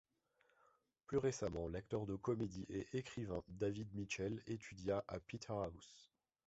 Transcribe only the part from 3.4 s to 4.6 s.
David Mitchell